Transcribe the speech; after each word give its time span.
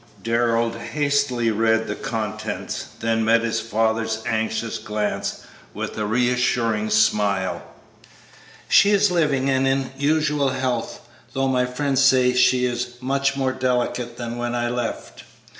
Darrell 0.23 0.71
hastily 0.71 1.51
read 1.51 1.85
the 1.85 1.93
contents, 1.93 2.87
then 3.01 3.23
met 3.23 3.43
his 3.43 3.59
father's 3.59 4.23
anxious 4.25 4.79
glance 4.79 5.41
with 5.75 5.95
a 5.95 6.07
reassuring 6.07 6.89
smile. 6.89 7.61
"She 8.67 8.89
is 8.89 9.11
living 9.11 9.47
and 9.47 9.67
in 9.67 9.91
usual 9.95 10.49
health, 10.49 11.01
though 11.33 11.47
my 11.47 11.67
friend 11.67 11.99
says 11.99 12.39
she 12.39 12.65
is 12.65 12.95
much 12.99 13.37
more 13.37 13.51
delicate 13.51 14.17
than 14.17 14.37
when 14.39 14.55
I 14.55 14.69
left." 14.69 15.23